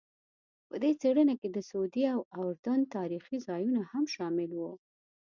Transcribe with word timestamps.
په 0.67 0.75
دې 0.81 0.91
څېړنه 1.01 1.33
کې 1.41 1.49
د 1.51 1.57
سعودي 1.69 2.03
او 2.13 2.19
اردن 2.39 2.79
تاریخي 2.95 3.37
ځایونه 3.47 3.81
هم 3.91 4.03
شامل 4.15 4.49
وو. 4.53 4.71